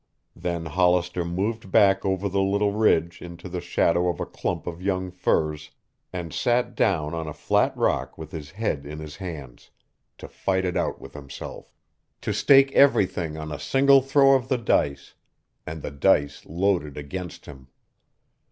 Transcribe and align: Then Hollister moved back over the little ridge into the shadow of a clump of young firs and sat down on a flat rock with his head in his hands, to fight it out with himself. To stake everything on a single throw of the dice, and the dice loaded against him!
Then 0.35 0.65
Hollister 0.65 1.23
moved 1.23 1.69
back 1.71 2.03
over 2.03 2.27
the 2.27 2.41
little 2.41 2.71
ridge 2.71 3.21
into 3.21 3.47
the 3.47 3.61
shadow 3.61 4.07
of 4.09 4.19
a 4.19 4.25
clump 4.25 4.65
of 4.65 4.81
young 4.81 5.11
firs 5.11 5.69
and 6.11 6.33
sat 6.33 6.73
down 6.73 7.13
on 7.13 7.27
a 7.27 7.35
flat 7.35 7.77
rock 7.77 8.17
with 8.17 8.31
his 8.31 8.49
head 8.49 8.87
in 8.87 8.97
his 8.97 9.17
hands, 9.17 9.69
to 10.17 10.27
fight 10.27 10.65
it 10.65 10.75
out 10.75 10.99
with 10.99 11.13
himself. 11.13 11.75
To 12.21 12.33
stake 12.33 12.71
everything 12.71 13.37
on 13.37 13.51
a 13.51 13.59
single 13.59 14.01
throw 14.01 14.33
of 14.33 14.47
the 14.47 14.57
dice, 14.57 15.13
and 15.67 15.83
the 15.83 15.91
dice 15.91 16.47
loaded 16.47 16.97
against 16.97 17.45
him! 17.45 17.67